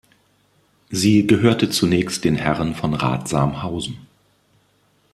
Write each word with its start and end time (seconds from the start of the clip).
Sie 0.89 1.27
gehörte 1.27 1.69
zunächst 1.69 2.23
den 2.23 2.33
Herren 2.35 2.73
von 2.73 2.95
Rathsamhausen. 2.95 3.99